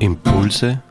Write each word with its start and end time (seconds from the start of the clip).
Impulse 0.00 0.82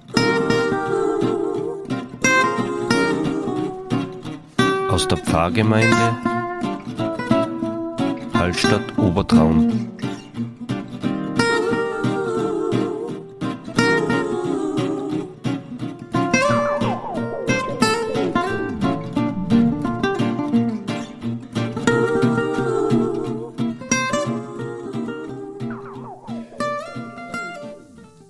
aus 4.90 5.08
der 5.08 5.18
Pfarrgemeinde 5.18 6.16
Hallstatt 8.36 8.98
Obertraum. 9.00 9.90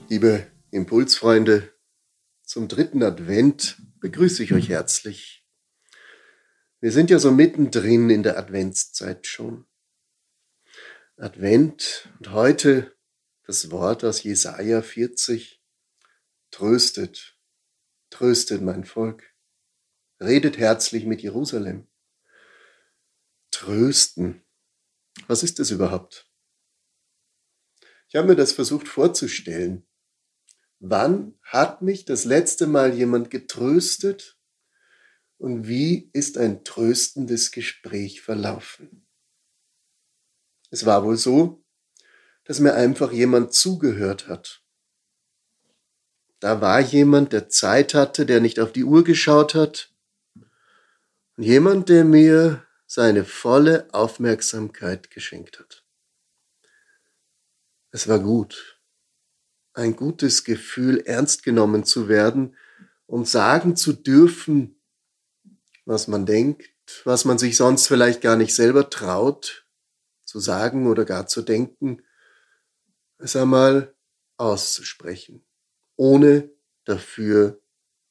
Liebe 0.08 0.48
Impulsfreunde, 0.72 1.74
zum 2.44 2.68
dritten 2.68 3.02
Advent 3.02 3.78
begrüße 4.00 4.44
ich 4.44 4.54
euch 4.54 4.70
herzlich. 4.70 5.46
Wir 6.80 6.92
sind 6.92 7.10
ja 7.10 7.20
so 7.20 7.32
mittendrin 7.32 8.10
in 8.10 8.24
der 8.24 8.38
Adventszeit 8.38 9.26
schon. 9.26 9.66
Advent 11.18 12.10
und 12.20 12.32
heute 12.32 12.96
das 13.46 13.72
Wort 13.72 14.04
aus 14.04 14.24
Jesaja 14.24 14.82
40. 14.82 15.62
Tröstet, 16.52 17.38
tröstet 18.12 18.62
mein 18.62 18.86
Volk. 18.86 19.36
Redet 20.22 20.58
herzlich 20.58 21.06
mit 21.06 21.22
Jerusalem. 21.22 21.88
Trösten. 23.52 24.44
Was 25.28 25.44
ist 25.44 25.60
das 25.60 25.72
überhaupt? 25.72 26.32
Ich 28.08 28.16
habe 28.16 28.28
mir 28.28 28.36
das 28.36 28.54
versucht 28.54 28.88
vorzustellen. 28.88 29.89
Wann 30.80 31.38
hat 31.44 31.82
mich 31.82 32.06
das 32.06 32.24
letzte 32.24 32.66
Mal 32.66 32.94
jemand 32.94 33.30
getröstet 33.30 34.38
und 35.38 35.68
wie 35.68 36.10
ist 36.14 36.38
ein 36.38 36.64
tröstendes 36.64 37.52
Gespräch 37.52 38.22
verlaufen? 38.22 39.06
Es 40.72 40.86
war 40.86 41.04
wohl 41.04 41.18
so, 41.18 41.66
dass 42.46 42.62
mir 42.62 42.76
einfach 42.76 43.12
jemand 43.12 43.54
zugehört 43.54 44.30
hat. 44.30 44.64
Da 46.40 46.62
war 46.62 46.80
jemand, 46.80 47.34
der 47.34 47.50
Zeit 47.50 47.94
hatte, 47.94 48.26
der 48.26 48.40
nicht 48.40 48.62
auf 48.62 48.72
die 48.72 48.86
Uhr 48.86 49.04
geschaut 49.04 49.56
hat 49.56 49.94
und 51.36 51.44
jemand, 51.44 51.90
der 51.90 52.06
mir 52.06 52.66
seine 52.86 53.26
volle 53.26 53.94
Aufmerksamkeit 53.94 55.12
geschenkt 55.12 55.60
hat. 55.60 55.84
Es 57.92 58.08
war 58.08 58.20
gut 58.20 58.79
ein 59.80 59.96
gutes 59.96 60.44
Gefühl, 60.44 61.00
ernst 61.06 61.44
genommen 61.44 61.86
zu 61.86 62.10
werden 62.10 62.56
und 63.08 63.28
sagen 63.28 63.76
zu 63.76 63.94
dürfen, 63.94 64.80
was 65.86 66.08
man 66.08 66.26
denkt, 66.26 66.70
was 67.06 67.26
man 67.26 67.38
sich 67.38 67.56
sonst 67.56 67.88
vielleicht 67.88 68.22
gar 68.22 68.36
nicht 68.36 68.54
selber 68.54 68.90
traut 68.90 69.66
zu 70.26 70.40
sagen 70.40 70.86
oder 70.86 71.06
gar 71.06 71.28
zu 71.28 71.42
denken, 71.42 72.04
es 73.18 73.36
einmal 73.36 73.96
auszusprechen, 74.38 75.46
ohne 75.96 76.52
dafür 76.86 77.62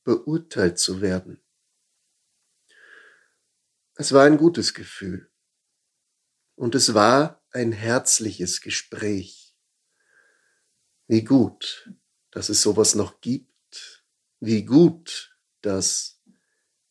beurteilt 0.04 0.78
zu 0.78 1.00
werden. 1.00 1.40
Es 3.94 4.12
war 4.12 4.24
ein 4.24 4.38
gutes 4.38 4.74
Gefühl 4.74 5.30
und 6.56 6.74
es 6.74 6.94
war 6.94 7.42
ein 7.50 7.72
herzliches 7.72 8.60
Gespräch 8.60 9.47
wie 11.08 11.24
gut, 11.24 11.90
dass 12.30 12.50
es 12.50 12.62
sowas 12.62 12.94
noch 12.94 13.20
gibt. 13.20 14.04
Wie 14.40 14.64
gut, 14.64 15.36
dass 15.62 16.22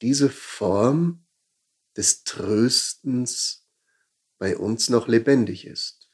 diese 0.01 0.29
Form 0.29 1.25
des 1.95 2.23
Tröstens 2.23 3.65
bei 4.37 4.57
uns 4.57 4.89
noch 4.89 5.07
lebendig 5.07 5.65
ist. 5.65 6.11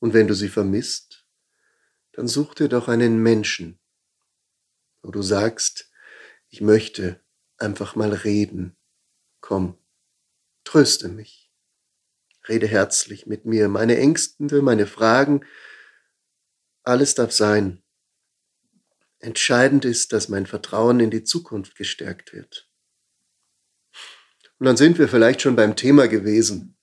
Und 0.00 0.12
wenn 0.12 0.26
du 0.26 0.34
sie 0.34 0.48
vermisst, 0.48 1.26
dann 2.12 2.28
such 2.28 2.54
dir 2.54 2.68
doch 2.68 2.88
einen 2.88 3.22
Menschen, 3.22 3.78
wo 5.02 5.10
du 5.10 5.22
sagst, 5.22 5.90
ich 6.48 6.60
möchte 6.60 7.20
einfach 7.56 7.96
mal 7.96 8.12
reden. 8.12 8.76
Komm, 9.40 9.78
tröste 10.64 11.08
mich. 11.08 11.52
Rede 12.48 12.66
herzlich 12.66 13.26
mit 13.26 13.46
mir, 13.46 13.68
meine 13.68 13.96
Ängste, 13.96 14.60
meine 14.60 14.86
Fragen, 14.86 15.44
alles 16.84 17.14
darf 17.14 17.32
sein. 17.32 17.82
Entscheidend 19.18 19.84
ist, 19.84 20.12
dass 20.12 20.28
mein 20.28 20.46
Vertrauen 20.46 21.00
in 21.00 21.10
die 21.10 21.24
Zukunft 21.24 21.76
gestärkt 21.76 22.32
wird. 22.32 22.70
Und 24.58 24.66
dann 24.66 24.76
sind 24.76 24.98
wir 24.98 25.08
vielleicht 25.08 25.42
schon 25.42 25.56
beim 25.56 25.76
Thema 25.76 26.08
gewesen. 26.08 26.76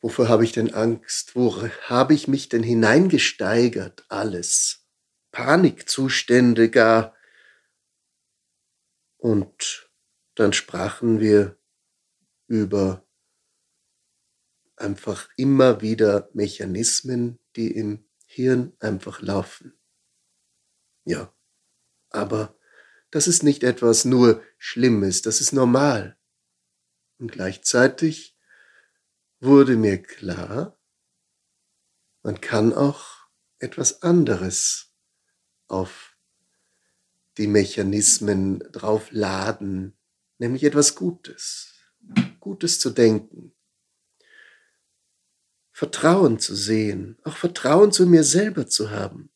Wofür 0.00 0.28
habe 0.28 0.44
ich 0.44 0.52
denn 0.52 0.72
Angst? 0.72 1.36
Wo 1.36 1.62
habe 1.82 2.14
ich 2.14 2.26
mich 2.26 2.48
denn 2.48 2.62
hineingesteigert? 2.62 4.04
Alles. 4.08 4.86
Panikzustände 5.30 6.70
gar. 6.70 7.14
Und 9.18 9.90
dann 10.34 10.54
sprachen 10.54 11.20
wir 11.20 11.58
über 12.46 13.06
einfach 14.76 15.28
immer 15.36 15.82
wieder 15.82 16.30
Mechanismen, 16.32 17.38
die 17.54 17.70
im 17.70 18.09
Hirn 18.32 18.76
einfach 18.78 19.22
laufen. 19.22 19.76
Ja, 21.04 21.34
aber 22.10 22.56
das 23.10 23.26
ist 23.26 23.42
nicht 23.42 23.64
etwas 23.64 24.04
nur 24.04 24.40
Schlimmes, 24.56 25.22
das 25.22 25.40
ist 25.40 25.52
normal. 25.52 26.16
Und 27.18 27.32
gleichzeitig 27.32 28.38
wurde 29.40 29.76
mir 29.76 30.00
klar, 30.00 30.78
man 32.22 32.40
kann 32.40 32.72
auch 32.72 33.26
etwas 33.58 34.02
anderes 34.02 34.94
auf 35.66 36.16
die 37.36 37.48
Mechanismen 37.48 38.60
drauf 38.70 39.08
laden, 39.10 39.98
nämlich 40.38 40.62
etwas 40.62 40.94
Gutes, 40.94 41.74
Gutes 42.38 42.78
zu 42.78 42.90
denken, 42.90 43.56
Vertrauen 45.80 46.38
zu 46.38 46.54
sehen, 46.54 47.16
auch 47.24 47.38
Vertrauen 47.38 47.90
zu 47.90 48.04
mir 48.04 48.22
selber 48.22 48.66
zu 48.66 48.90
haben. 48.90 49.30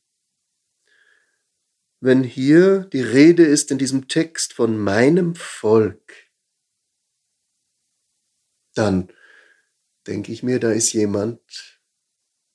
Wenn 2.00 2.22
hier 2.22 2.80
die 2.80 3.00
Rede 3.00 3.46
ist 3.46 3.70
in 3.70 3.78
diesem 3.78 4.08
Text 4.08 4.52
von 4.52 4.76
meinem 4.76 5.36
Volk, 5.36 6.12
dann 8.74 9.10
denke 10.06 10.32
ich 10.32 10.42
mir, 10.42 10.60
da 10.60 10.70
ist 10.70 10.92
jemand, 10.92 11.80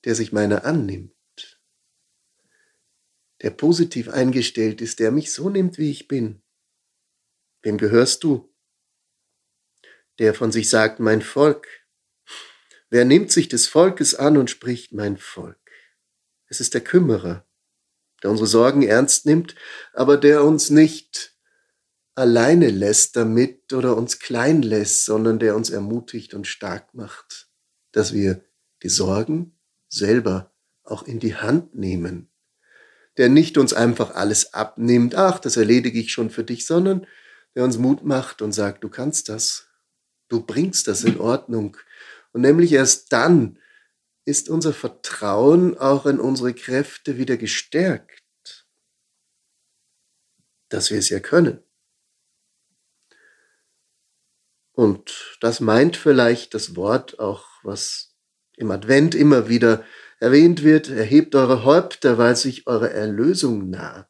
der 0.05 0.13
sich 0.13 0.31
meiner 0.31 0.66
annimmt, 0.66 1.59
der 3.41 3.49
positiv 3.49 4.07
eingestellt 4.07 4.81
ist, 4.81 4.99
der 4.99 5.09
mich 5.09 5.33
so 5.33 5.49
nimmt, 5.49 5.79
wie 5.79 5.89
ich 5.89 6.07
bin. 6.07 6.44
Wem 7.63 7.79
gehörst 7.79 8.23
du? 8.23 8.53
Der 10.19 10.35
von 10.35 10.51
sich 10.51 10.69
sagt, 10.69 10.99
mein 10.99 11.23
Volk, 11.23 11.78
Wer 12.89 13.05
nimmt 13.05 13.31
sich 13.31 13.47
des 13.47 13.67
Volkes 13.67 14.16
an 14.16 14.38
und 14.38 14.50
spricht 14.50 14.94
mein 14.94 15.17
Volk? 15.17 15.57
Es 16.47 16.59
ist 16.59 16.73
der 16.73 16.81
Kümmerer, 16.81 17.45
der 18.23 18.31
unsere 18.31 18.47
Sorgen 18.47 18.81
ernst 18.81 19.27
nimmt, 19.27 19.55
aber 19.94 20.17
der 20.17 20.44
uns 20.44 20.72
nicht 20.72 21.35
alleine 22.16 22.69
lässt 22.69 23.16
damit 23.16 23.72
oder 23.73 23.95
uns 23.95 24.19
klein 24.19 24.63
lässt, 24.63 25.05
sondern 25.05 25.38
der 25.38 25.55
uns 25.55 25.69
ermutigt 25.69 26.33
und 26.33 26.47
stark 26.47 26.94
macht, 26.94 27.47
dass 27.91 28.11
wir 28.11 28.44
die 28.81 28.89
Sorgen 28.89 29.57
selber 29.88 30.51
auch 30.84 31.03
in 31.03 31.19
die 31.19 31.35
Hand 31.35 31.75
nehmen, 31.75 32.31
der 33.17 33.29
nicht 33.29 33.58
uns 33.59 33.73
einfach 33.73 34.16
alles 34.16 34.53
abnimmt, 34.53 35.14
ach, 35.14 35.40
das 35.40 35.58
erledige 35.58 35.99
ich 35.99 36.11
schon 36.11 36.31
für 36.31 36.43
dich, 36.43 36.66
sondern 36.66 37.05
der 37.55 37.64
uns 37.64 37.78
Mut 37.78 38.03
macht 38.03 38.41
und 38.41 38.52
sagt, 38.52 38.84
du 38.84 38.90
kannst 38.90 39.29
das, 39.29 39.67
du 40.28 40.41
bringst 40.41 40.87
das 40.87 41.03
in 41.03 41.19
Ordnung 41.19 41.78
und 42.31 42.41
nämlich 42.41 42.72
erst 42.72 43.11
dann 43.11 43.59
ist 44.26 44.49
unser 44.49 44.73
Vertrauen 44.73 45.78
auch 45.78 46.05
in 46.05 46.20
unsere 46.20 46.53
Kräfte 46.53 47.17
wieder 47.17 47.37
gestärkt, 47.37 48.67
dass 50.70 50.91
wir 50.91 50.99
es 50.99 51.09
ja 51.09 51.20
können. 51.20 51.64
Und 54.73 55.37
das 55.41 55.59
meint 55.59 55.97
vielleicht 55.97 56.53
das 56.53 56.76
Wort 56.76 57.20
auch, 57.20 57.46
was 57.64 58.16
im 58.55 58.72
Advent 58.72 59.16
immer 59.16 59.49
wieder 59.49 59.84
erwähnt 60.20 60.64
wird, 60.64 60.90
erhebt 60.90 61.35
eure 61.35 61.64
Häupter, 61.66 62.17
weil 62.17 62.35
sich 62.35 62.67
eure 62.67 62.91
Erlösung 62.91 63.70
naht. 63.70 64.08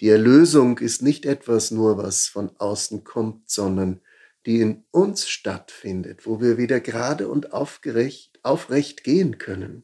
Die 0.00 0.08
Erlösung 0.08 0.78
ist 0.78 1.02
nicht 1.02 1.24
etwas 1.24 1.70
nur, 1.70 1.98
was 1.98 2.26
von 2.26 2.54
außen 2.56 3.04
kommt, 3.04 3.50
sondern 3.50 4.00
die 4.46 4.60
in 4.60 4.84
uns 4.92 5.28
stattfindet, 5.28 6.24
wo 6.24 6.40
wir 6.40 6.56
wieder 6.56 6.80
gerade 6.80 7.28
und 7.28 7.52
aufgerecht, 7.52 8.38
aufrecht 8.44 9.02
gehen 9.04 9.38
können. 9.38 9.82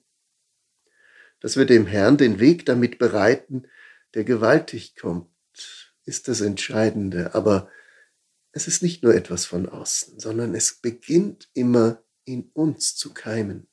dass 1.40 1.56
wir 1.56 1.64
dem 1.64 1.88
Herrn 1.88 2.16
den 2.16 2.38
Weg 2.38 2.66
damit 2.66 3.00
bereiten, 3.00 3.66
der 4.14 4.22
gewaltig 4.22 4.94
kommt, 4.94 5.28
ist 6.04 6.28
das 6.28 6.40
Entscheidende. 6.40 7.34
Aber 7.34 7.68
es 8.52 8.68
ist 8.68 8.80
nicht 8.80 9.02
nur 9.02 9.12
etwas 9.12 9.44
von 9.44 9.68
außen, 9.68 10.20
sondern 10.20 10.54
es 10.54 10.74
beginnt 10.74 11.50
immer 11.52 12.00
in 12.24 12.50
uns 12.52 12.94
zu 12.94 13.12
keimen. 13.12 13.66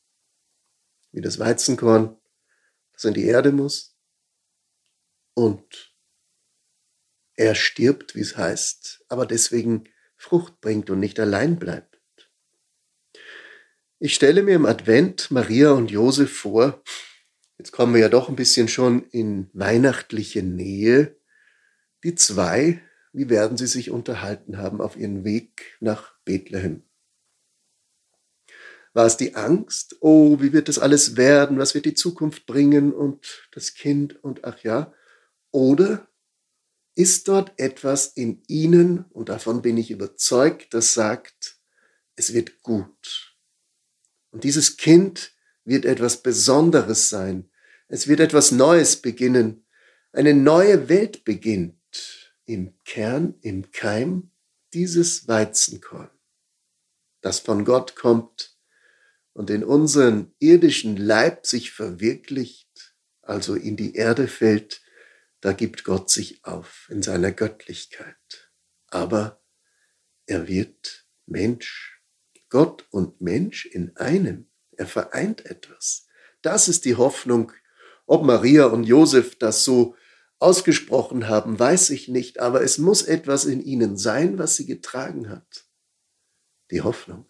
Wie 1.12 1.22
das 1.22 1.38
Weizenkorn, 1.38 2.18
das 2.94 3.04
in 3.06 3.14
die 3.14 3.26
Erde 3.26 3.52
muss 3.52 3.96
und 5.36 5.96
er 7.36 7.54
stirbt, 7.54 8.16
wie 8.16 8.22
es 8.22 8.36
heißt, 8.36 9.06
aber 9.10 9.28
deswegen 9.28 9.88
Frucht 10.20 10.60
bringt 10.60 10.90
und 10.90 11.00
nicht 11.00 11.18
allein 11.20 11.58
bleibt. 11.58 12.02
Ich 14.00 14.14
stelle 14.14 14.44
mir 14.44 14.54
im 14.54 14.66
Advent 14.66 15.32
Maria 15.32 15.72
und 15.72 15.92
Josef 15.92 16.32
vor, 16.32 16.84
jetzt 17.58 17.72
kommen 17.72 17.94
wir 17.94 18.02
ja 18.02 18.10
doch 18.10 18.28
ein 18.28 18.36
bisschen 18.36 18.68
schon 18.68 19.08
in 19.12 19.50
weihnachtliche 19.54 20.44
Nähe, 20.44 21.16
die 22.04 22.16
zwei, 22.16 22.82
wie 23.14 23.30
werden 23.30 23.58
sie 23.58 23.66
sich 23.66 23.92
unterhalten 23.92 24.58
haben 24.58 24.82
auf 24.82 24.98
ihren 24.98 25.24
Weg 25.24 25.78
nach 25.80 26.14
Bethlehem? 26.26 26.84
War 28.92 29.06
es 29.06 29.16
die 29.16 29.36
Angst? 29.36 29.96
Oh, 30.02 30.42
wie 30.42 30.52
wird 30.52 30.68
das 30.68 30.80
alles 30.80 31.16
werden? 31.16 31.60
Was 31.60 31.76
wird 31.76 31.86
die 31.86 31.94
Zukunft 31.94 32.46
bringen? 32.46 32.92
Und 32.92 33.48
das 33.52 33.74
Kind 33.74 34.22
und 34.22 34.44
ach 34.44 34.60
ja. 34.64 34.94
Oder 35.52 36.09
ist 37.00 37.30
dort 37.30 37.54
etwas 37.56 38.08
in 38.08 38.44
ihnen, 38.48 39.06
und 39.12 39.30
davon 39.30 39.62
bin 39.62 39.78
ich 39.78 39.90
überzeugt, 39.90 40.74
das 40.74 40.94
sagt, 40.94 41.58
es 42.18 42.34
wird 42.34 42.62
gut. 42.62 43.38
Und 44.32 44.44
dieses 44.44 44.76
Kind 44.76 45.32
wird 45.64 45.86
etwas 45.86 46.22
Besonderes 46.22 47.08
sein. 47.08 47.50
Es 47.88 48.10
wird 48.10 48.20
etwas 48.20 48.52
Neues 48.52 48.98
beginnen. 48.98 49.66
Eine 50.12 50.34
neue 50.34 50.90
Welt 50.90 51.24
beginnt 51.24 52.34
im 52.44 52.78
Kern, 52.84 53.36
im 53.44 53.72
Keim 53.72 54.32
dieses 54.74 55.26
Weizenkorn, 55.30 56.10
das 57.22 57.40
von 57.40 57.64
Gott 57.64 57.96
kommt 57.96 58.58
und 59.32 59.50
in 59.50 59.64
unseren 59.64 60.34
irdischen 60.40 60.98
Leib 60.98 61.46
sich 61.46 61.72
verwirklicht, 61.72 62.94
also 63.22 63.56
in 63.56 63.78
die 63.78 63.96
Erde 63.96 64.28
fällt, 64.28 64.82
da 65.42 65.54
gibt 65.54 65.84
Gott 65.84 66.10
sich 66.10 66.44
auf 66.44 66.88
in 66.90 67.02
seiner 67.02 67.32
Göttlichkeit. 67.32 68.52
Aber 68.88 69.42
er 70.26 70.48
wird 70.48 71.06
Mensch. 71.26 72.02
Gott 72.50 72.88
und 72.90 73.22
Mensch 73.22 73.66
in 73.66 73.96
einem. 73.98 74.50
Er 74.72 74.88
vereint 74.88 75.46
etwas. 75.46 76.08
Das 76.42 76.68
ist 76.68 76.86
die 76.86 76.96
Hoffnung. 76.96 77.52
Ob 78.06 78.24
Maria 78.24 78.66
und 78.66 78.86
Josef 78.86 79.38
das 79.38 79.64
so 79.64 79.96
ausgesprochen 80.40 81.28
haben, 81.28 81.60
weiß 81.60 81.90
ich 81.92 82.08
nicht, 82.08 82.40
aber 82.40 82.62
es 82.64 82.78
muss 82.78 83.04
etwas 83.04 83.46
in 83.46 83.62
ihnen 83.62 83.98
sein, 83.98 84.40
was 84.40 84.56
sie 84.56 84.66
getragen 84.66 85.30
hat. 85.30 85.66
Die 86.72 86.82
Hoffnung, 86.82 87.30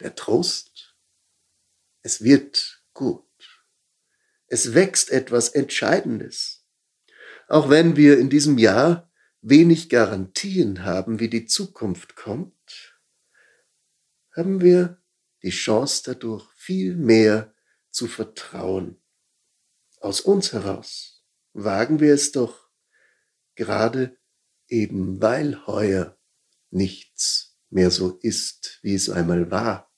der 0.00 0.14
Trost. 0.14 0.96
Es 2.02 2.22
wird 2.22 2.82
gut. 2.94 3.24
Es 4.48 4.74
wächst 4.74 5.10
etwas 5.10 5.50
Entscheidendes. 5.50 6.64
Auch 7.48 7.70
wenn 7.70 7.96
wir 7.96 8.18
in 8.18 8.30
diesem 8.30 8.58
Jahr 8.58 9.10
wenig 9.40 9.88
Garantien 9.88 10.84
haben, 10.84 11.20
wie 11.20 11.28
die 11.28 11.46
Zukunft 11.46 12.16
kommt, 12.16 12.98
haben 14.34 14.60
wir 14.60 15.00
die 15.42 15.50
Chance 15.50 16.02
dadurch 16.06 16.46
viel 16.56 16.96
mehr 16.96 17.54
zu 17.90 18.06
vertrauen. 18.06 19.00
Aus 20.00 20.20
uns 20.20 20.52
heraus 20.52 21.24
wagen 21.52 22.00
wir 22.00 22.14
es 22.14 22.32
doch, 22.32 22.68
gerade 23.54 24.16
eben 24.68 25.20
weil 25.20 25.66
heuer 25.66 26.16
nichts 26.70 27.56
mehr 27.70 27.90
so 27.90 28.18
ist, 28.22 28.78
wie 28.82 28.94
es 28.94 29.10
einmal 29.10 29.50
war. 29.50 29.92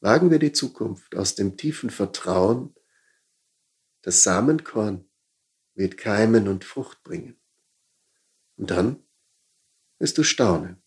Wagen 0.00 0.30
wir 0.30 0.38
die 0.38 0.52
Zukunft 0.52 1.14
aus 1.14 1.34
dem 1.34 1.56
tiefen 1.56 1.90
Vertrauen, 1.90 2.74
das 4.04 4.22
Samenkorn 4.22 5.08
wird 5.74 5.96
keimen 5.96 6.46
und 6.48 6.64
Frucht 6.64 7.02
bringen. 7.02 7.40
Und 8.56 8.70
dann 8.70 9.04
wirst 9.98 10.18
du 10.18 10.22
staunen, 10.22 10.82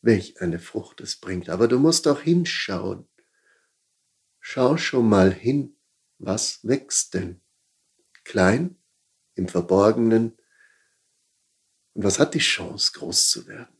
welch 0.00 0.40
eine 0.40 0.58
Frucht 0.58 1.00
es 1.00 1.16
bringt. 1.16 1.48
Aber 1.50 1.68
du 1.68 1.78
musst 1.78 2.08
auch 2.08 2.20
hinschauen. 2.20 3.08
Schau 4.40 4.76
schon 4.76 5.08
mal 5.08 5.32
hin, 5.32 5.76
was 6.18 6.60
wächst 6.66 7.14
denn? 7.14 7.44
klein, 8.24 8.76
im 9.34 9.48
Verborgenen. 9.48 10.36
Und 11.92 12.04
was 12.04 12.18
hat 12.18 12.34
die 12.34 12.40
Chance, 12.40 12.92
groß 12.94 13.30
zu 13.30 13.46
werden? 13.46 13.76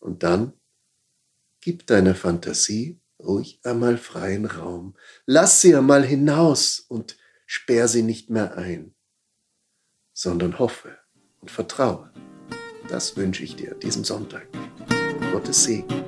Und 0.00 0.22
dann 0.22 0.58
gib 1.60 1.86
deiner 1.86 2.14
Fantasie 2.14 3.00
ruhig 3.24 3.60
einmal 3.64 3.96
freien 3.98 4.46
Raum. 4.46 4.94
Lass 5.26 5.60
sie 5.60 5.74
einmal 5.74 6.04
hinaus 6.04 6.80
und 6.80 7.16
sperr 7.46 7.88
sie 7.88 8.02
nicht 8.02 8.30
mehr 8.30 8.56
ein, 8.56 8.94
sondern 10.12 10.58
hoffe 10.58 10.98
und 11.40 11.50
vertraue. 11.50 12.12
Das 12.88 13.16
wünsche 13.16 13.42
ich 13.42 13.56
dir 13.56 13.74
diesem 13.74 14.04
Sonntag. 14.04 14.46
Gottes 15.32 15.64
Segen. 15.64 16.04